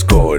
[0.00, 0.29] score.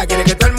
[0.00, 0.49] ella quiere que te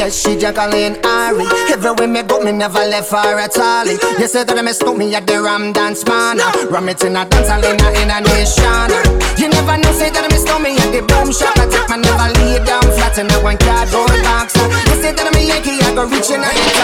[0.00, 1.44] yes, she juggling Ari.
[1.68, 3.86] Everywhere me go, me never left her at all.
[3.86, 6.38] You said that I messed me at the Ram Dance Man.
[6.72, 8.88] Ram it in a dance, I in a nation.
[9.36, 11.52] You never know, say that I miss me at the Boom Shop.
[11.60, 14.56] I take my never lay down flat in a one cardboard box.
[14.56, 16.79] You say that I'm a Yankee, I go reaching out.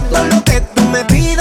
[0.00, 0.42] todo lo
[1.08, 1.35] di,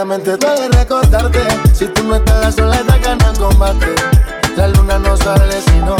[0.00, 1.40] sinceramente duele recordarte.
[1.74, 3.86] Si tú no estás, la soledad ganó el combate.
[4.56, 5.99] La luna no sale si no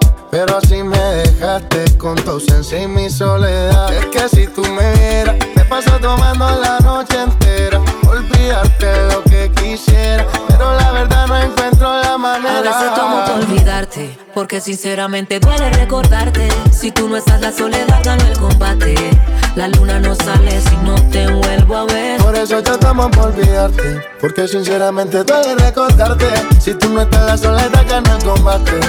[0.31, 3.93] Pero así me dejaste con tu ausencia y mi soledad.
[3.93, 7.81] Es que si tú me vieras, me paso tomando la noche entera.
[8.07, 12.61] Olvidarte lo que quisiera, pero la verdad no encuentro la A manera.
[12.61, 16.47] veces tomo por olvidarte, porque sinceramente duele recordarte.
[16.71, 18.95] Si tú no estás, la soledad gana el combate.
[19.55, 22.21] La luna no sale si no te vuelvo a ver.
[22.21, 26.27] Por eso yo tomo por olvidarte, porque sinceramente duele recordarte.
[26.59, 28.79] Si tú no estás, la soledad gana el combate.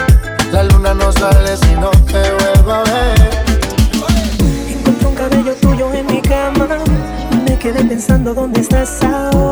[8.12, 9.51] Pensando dónde estás ahora.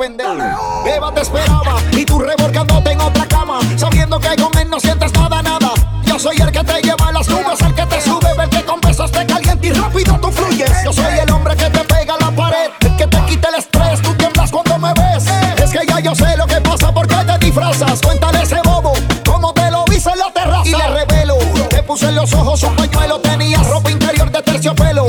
[0.00, 1.12] pendejo.
[1.14, 5.42] Te esperaba y tú revolcándote en otra cama, sabiendo que con él no sientes nada,
[5.42, 5.72] nada.
[6.04, 8.64] Yo soy el que te lleva a las nubes, el que te sube, el que
[8.64, 10.70] con besos te calienta y rápido tú fluyes.
[10.84, 14.00] Yo soy el hombre que te pega la pared, el que te quita el estrés,
[14.00, 15.26] tú tiemblas cuando me ves.
[15.62, 18.00] Es que ya yo sé lo que pasa porque te disfrazas.
[18.00, 18.94] Cuéntale ese bobo,
[19.26, 20.66] cómo te lo hice en la terraza.
[20.66, 21.36] Y le revelo,
[21.68, 25.04] te puse en los ojos un pañuelo, tenías ropa interior de terciopelo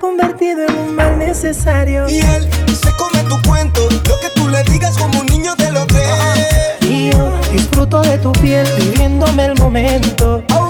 [0.00, 2.08] convertido en un mal necesario.
[2.08, 5.70] Y él se come tu cuento, lo que tú le digas como un niño te
[5.70, 6.78] lo cree.
[6.80, 10.42] Y yo disfruto de tu piel, viviéndome el momento.
[10.54, 10.69] Oh,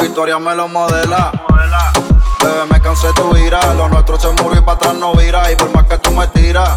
[0.00, 1.32] Victoria me lo modela.
[2.42, 3.60] Bebé, me cansé tu ira.
[3.74, 5.50] Lo nuestro se murió y para atrás no vira.
[5.50, 6.70] Y por más que tú me tiras,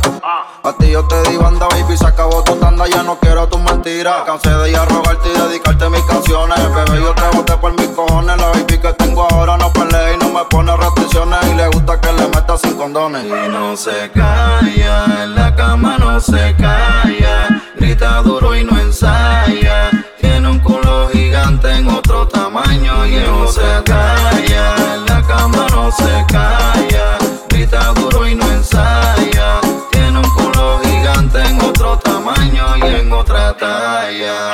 [0.64, 1.98] a ti yo te di banda, baby.
[1.98, 4.24] Se acabó tu tanda, ya no quiero tus mentiras.
[4.26, 6.58] Cansé de ir a rogarte y dedicarte mis canciones.
[6.76, 8.38] Bebé, yo te boté por mis cojones.
[8.38, 11.40] La baby que tengo ahora no pelea y no me pone restricciones.
[11.52, 13.24] Y le gusta que le meta sin condones.
[13.26, 17.62] Y no se calla, en la cama no se calla.
[17.76, 19.90] Grita duro y no ensaya.
[20.20, 22.55] Tiene un culo gigante en otro tamaño
[23.12, 27.18] no se calla, en la cama no se calla,
[27.50, 29.60] grita duro y no ensaya,
[29.92, 34.45] tiene un culo gigante en otro tamaño y en otra talla.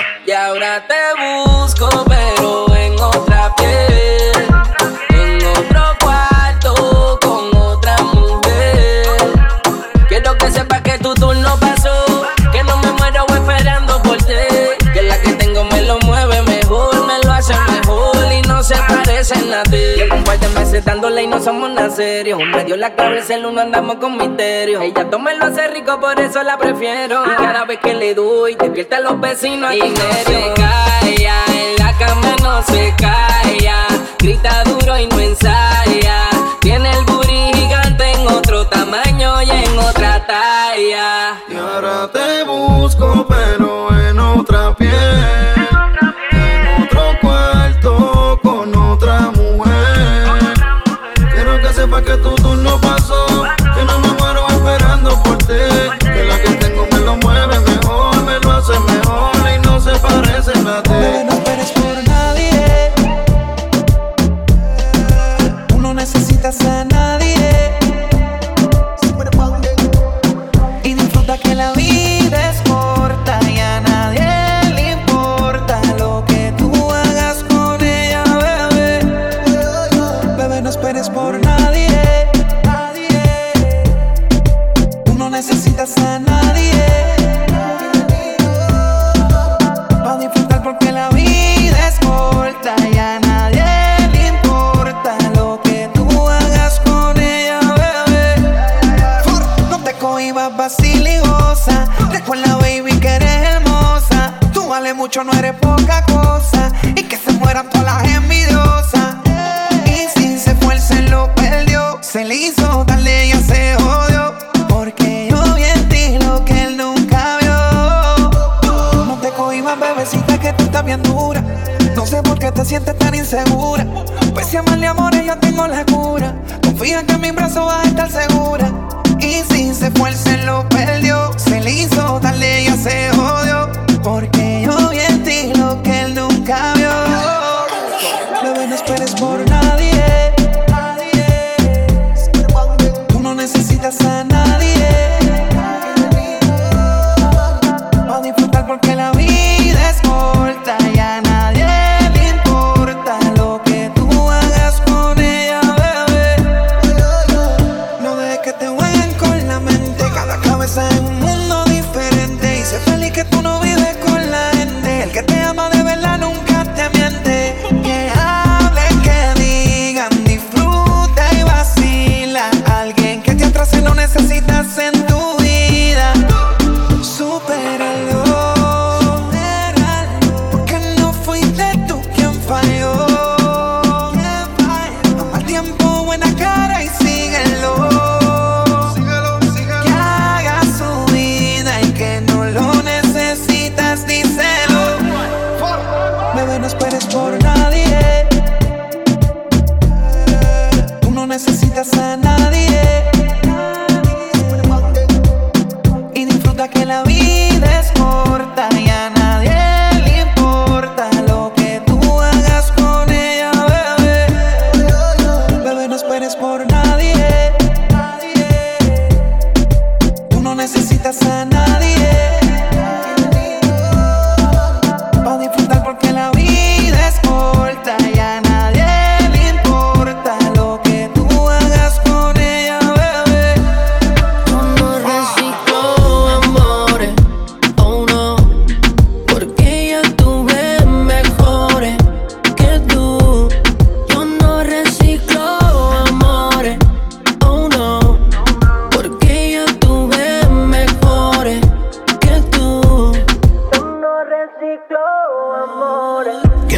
[19.31, 20.15] noche en la.
[20.15, 22.39] Un par de meses dándole y no somos nada serio.
[22.39, 24.81] Me dio la clave el celular, no andamos con misterio.
[24.81, 27.23] Ella toma lo hace rico, por eso la prefiero.
[27.25, 29.73] Y cada vez que le doy, despierta a los vecinos.
[29.73, 33.87] Y no se calla, en la cama no se calla.
[34.19, 36.27] Grita duro y no ensaya.
[36.59, 41.41] Tiene el booty gigante en otro tamaño y en otra talla.
[41.49, 43.30] Y ahora te busco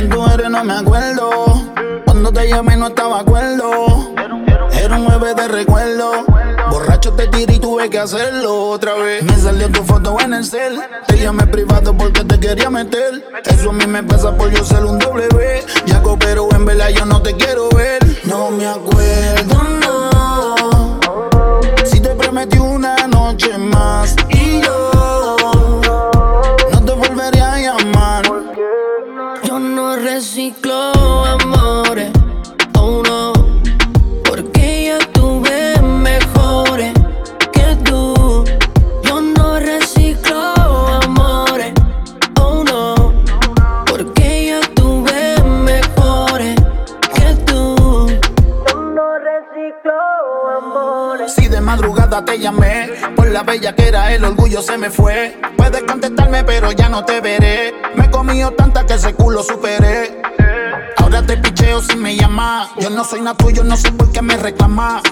[0.04, 1.30] quién tú eres, no me acuerdo.
[2.06, 4.12] Cuando te llamé no estaba acuerdo.
[4.72, 6.26] Era un bebé de recuerdo.
[6.70, 9.24] Borracho te tiré y tuve que hacerlo otra vez.
[9.24, 10.80] Me salió tu foto en el cel.
[11.08, 13.24] Te llamé privado porque te quería meter.
[13.46, 15.63] Eso a mí me pasa por yo ser un doble W.
[15.86, 18.00] Ya pero en vela yo no te quiero ver.
[18.26, 21.00] No me acuerdo, no.
[21.86, 24.16] Si te prometí una noche más.
[53.46, 55.38] La bella que era el orgullo se me fue.
[55.58, 57.74] Puedes contestarme, pero ya no te veré.
[57.96, 60.22] Me he comido tanta que ese culo superé.
[60.98, 62.70] Ahora te picheo si me llamas.
[62.80, 65.04] Yo no soy nada tuyo, no sé por qué me reclamas.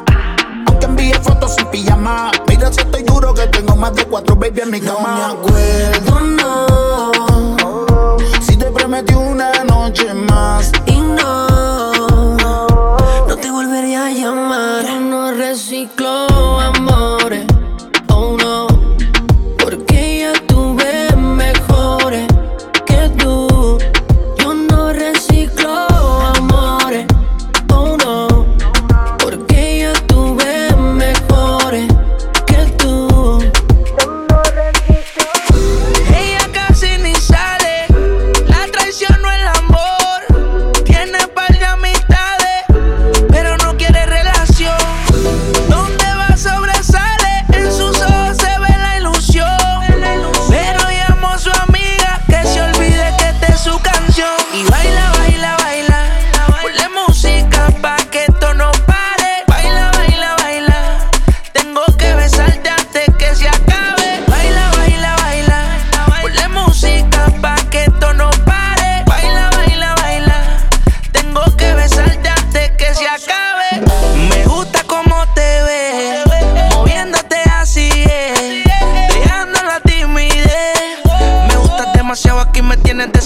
[0.68, 2.32] Aunque envíe fotos sin pijama.
[2.48, 5.02] Mira si estoy duro que tengo más de cuatro baby en mi cama.
[5.02, 8.18] No me acuerdo, no.
[8.42, 10.72] Si te prometí una noche más.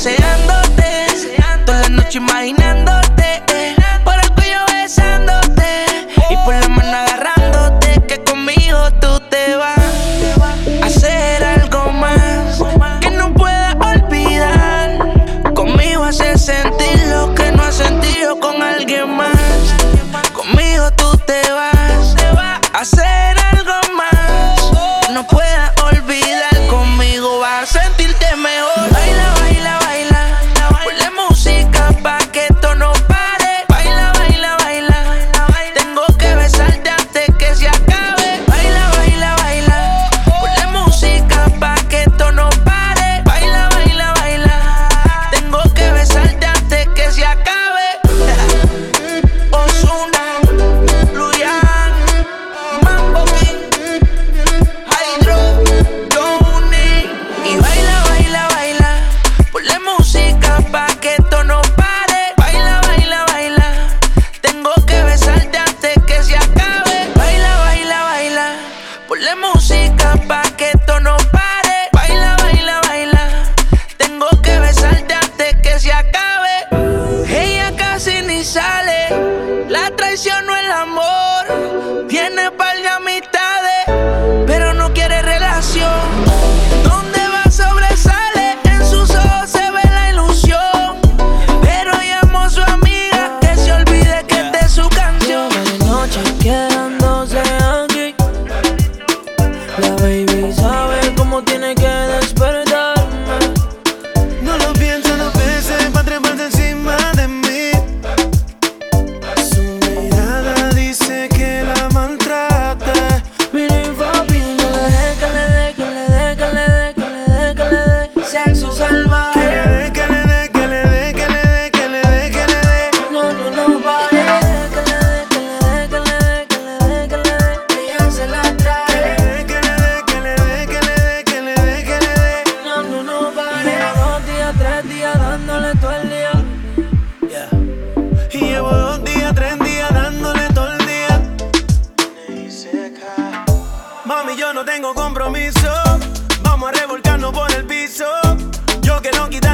[0.06, 1.08] deseándote.
[1.66, 2.95] Toda la noche imaginando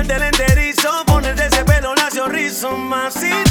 [0.02, 3.51] Quitarte el enterizo, ponerte ese pelo lacio, rizo macizo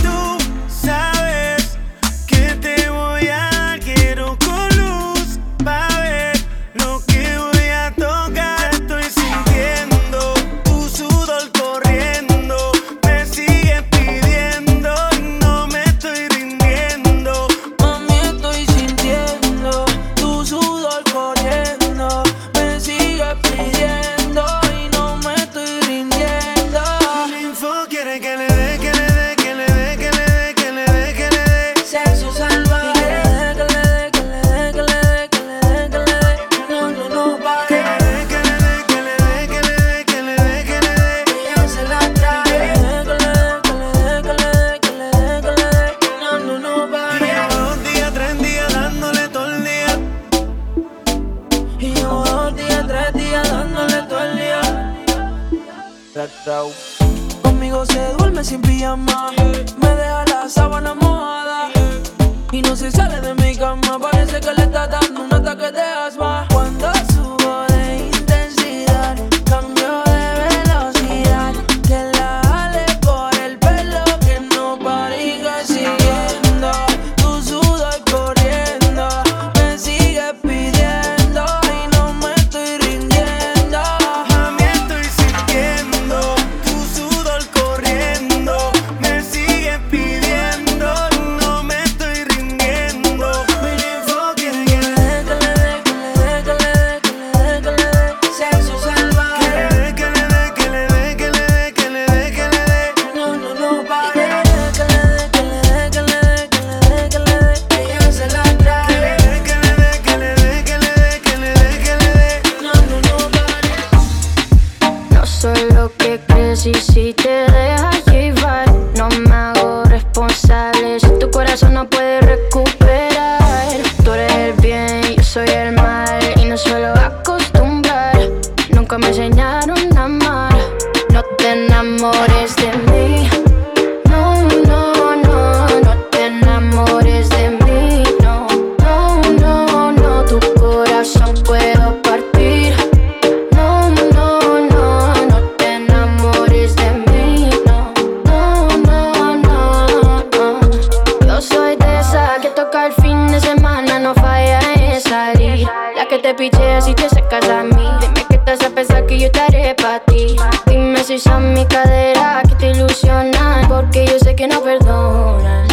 [156.81, 157.87] si te sacas a mí.
[158.01, 160.37] Dime que estás a pensar que yo estaré para ti.
[160.67, 163.69] Dime si son mi cadera que te ilusionan.
[163.69, 165.69] Porque yo sé que no perdonan.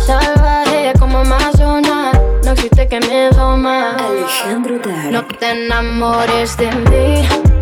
[0.00, 2.18] Salvaje como Amazonas.
[2.44, 3.96] No existe que me doma.
[3.96, 5.12] Alejandro Dar.
[5.12, 7.57] No te enamores de mí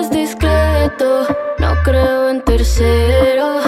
[0.00, 1.26] es discreto.
[1.58, 3.60] No creo en tercero.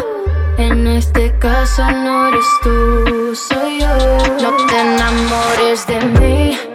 [0.59, 3.97] En este caso no eres tú, soy yo.
[4.43, 6.72] No te enamores de mí.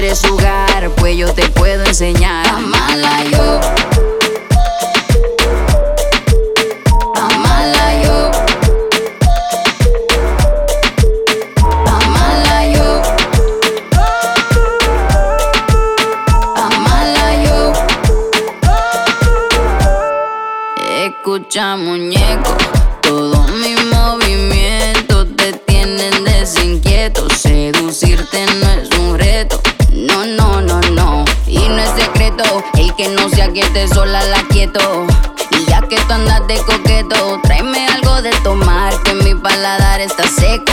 [0.00, 2.46] quieres jugar, pues yo te puedo enseñar.
[32.74, 35.06] El que no sea que esté sola la quieto.
[35.50, 40.22] Y ya que tú andas de coqueto, tráeme algo de tomar, que mi paladar está
[40.28, 40.72] seco.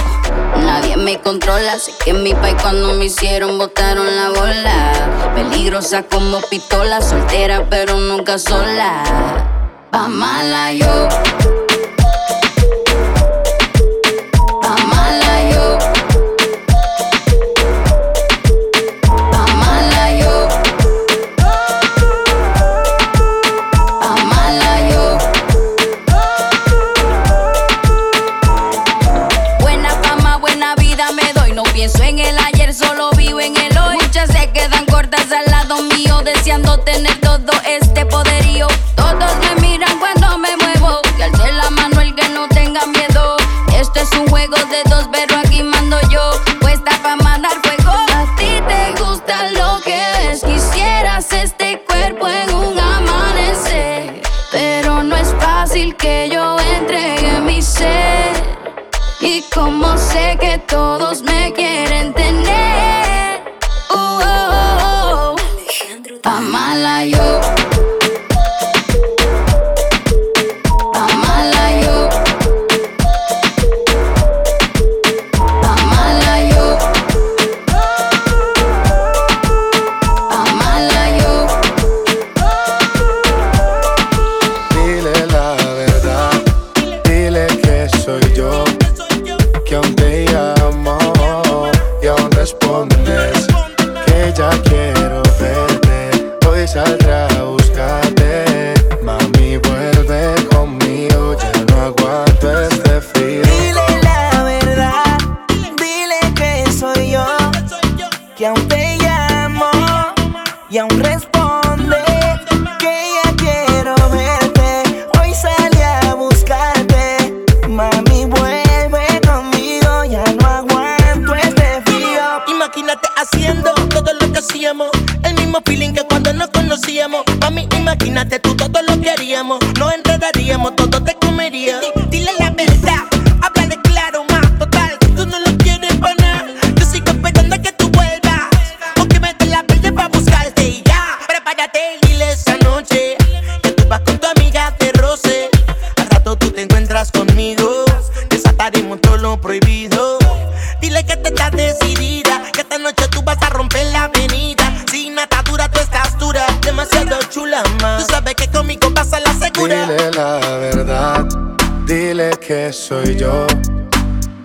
[0.57, 5.33] Nadie me controla, sé que en mi país cuando me hicieron botaron la bola.
[5.35, 9.03] Peligrosa como pistola, soltera pero nunca sola.
[9.91, 11.56] Pa' mala yo.
[44.11, 46.31] es un juego de dos, pero aquí mando yo.
[46.61, 47.91] Puesta pa' mandar fuego.
[47.91, 50.43] A ti te gusta lo que ves.
[50.43, 54.21] Quisieras este cuerpo en un amanecer.
[54.51, 58.33] Pero no es fácil que yo entregue mi ser.
[59.19, 61.36] Y como sé que todos me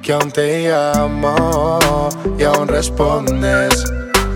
[0.03, 3.85] que aún te amo y aún respondes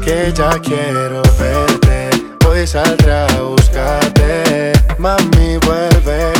[0.04, 2.10] que ya quiero verte.
[2.48, 6.35] Hoy saldré a buscarte, mami, vuelve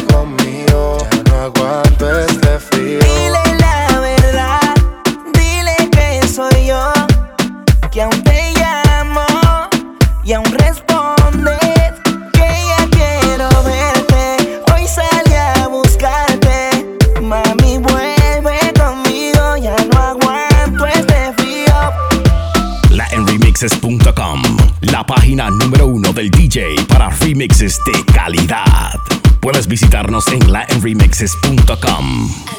[24.83, 29.01] La página número uno del DJ para remixes de calidad.
[29.41, 32.56] Puedes visitarnos en laenremixes.com.